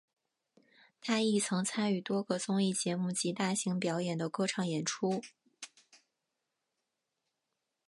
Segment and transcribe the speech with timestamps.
[0.99, 5.21] 他亦曾参与多个综艺节目及大型表演的歌唱演出。